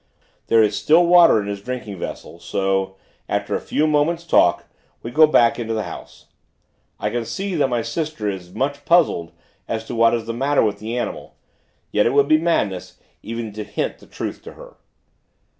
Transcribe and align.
There 0.47 0.63
is 0.63 0.75
still 0.75 1.05
water 1.05 1.39
in 1.39 1.45
his 1.47 1.61
drinking 1.61 1.99
vessel, 1.99 2.39
so, 2.39 2.95
after 3.29 3.53
a 3.53 3.61
few 3.61 3.85
moments' 3.85 4.25
talk, 4.25 4.65
we 5.03 5.11
go 5.11 5.27
back 5.27 5.53
to 5.57 5.63
the 5.63 5.83
house. 5.83 6.25
I 6.99 7.11
can 7.11 7.23
see 7.23 7.53
that 7.53 7.67
my 7.67 7.83
sister 7.83 8.27
is 8.27 8.51
much 8.51 8.83
puzzled 8.83 9.31
as 9.67 9.85
to 9.85 9.93
what 9.93 10.15
is 10.15 10.25
the 10.25 10.33
matter 10.33 10.63
with 10.63 10.79
the 10.79 10.97
animal; 10.97 11.35
yet 11.91 12.07
it 12.07 12.15
would 12.15 12.27
be 12.27 12.39
madness, 12.39 12.97
even 13.21 13.53
to 13.53 13.63
hint 13.63 13.99
the 13.99 14.07
truth 14.07 14.41
to 14.45 14.53
her. 14.53 14.77